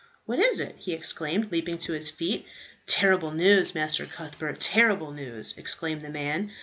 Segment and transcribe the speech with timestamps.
[0.25, 2.47] "What is it?" he exclaimed, leaping to his feet.
[2.87, 6.49] "Terrible news, Master Cuthbert, terrible news!" exclaimed the man.